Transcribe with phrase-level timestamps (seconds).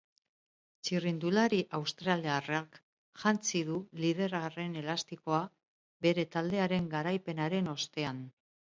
[0.87, 2.81] Txirrindulari australiarrak
[3.25, 5.45] jantzi du liderraren elastikoa
[6.09, 8.29] bere taldearen garaipenaren ostean.